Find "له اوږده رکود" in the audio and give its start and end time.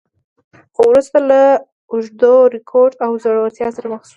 1.29-2.93